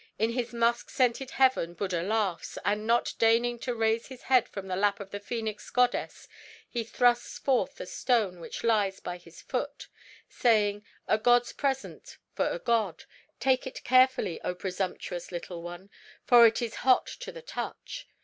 "In 0.17 0.31
his 0.31 0.51
musk 0.51 0.89
scented 0.89 1.29
Heaven 1.29 1.75
Buddha 1.75 2.01
laughs, 2.01 2.57
and 2.65 2.87
not 2.87 3.13
deigning 3.19 3.59
to 3.59 3.75
raise 3.75 4.07
his 4.07 4.23
head 4.23 4.47
from 4.49 4.65
the 4.67 4.75
lap 4.75 4.99
of 4.99 5.11
the 5.11 5.19
Phœnix 5.19 5.71
Goddess, 5.71 6.27
he 6.67 6.83
thrusts 6.83 7.37
forth 7.37 7.79
a 7.79 7.85
stone 7.85 8.39
which 8.39 8.63
lies 8.63 8.99
by 8.99 9.17
his 9.17 9.43
foot. 9.43 9.89
"Saying, 10.27 10.83
'A 11.07 11.19
god's 11.19 11.53
present 11.53 12.17
for 12.33 12.47
a 12.49 12.57
god. 12.57 13.03
Take 13.39 13.67
it 13.67 13.83
carefully, 13.83 14.41
O 14.41 14.55
presumptuous 14.55 15.31
Little 15.31 15.61
One, 15.61 15.91
for 16.25 16.47
it 16.47 16.63
is 16.63 16.77
hot 16.81 17.05
to 17.05 17.31
the 17.31 17.43
touch. 17.43 18.07